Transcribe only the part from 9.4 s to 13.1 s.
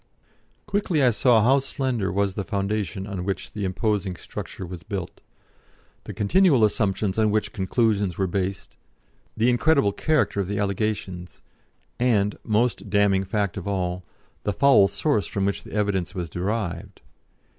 incredible character of the allegations; and most